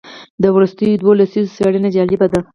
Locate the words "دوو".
1.01-1.11